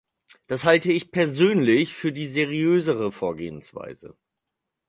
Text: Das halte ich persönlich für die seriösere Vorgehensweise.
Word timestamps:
Das 0.47 0.63
halte 0.63 0.91
ich 0.91 1.11
persönlich 1.11 1.93
für 1.93 2.11
die 2.11 2.25
seriösere 2.25 3.11
Vorgehensweise. 3.11 4.17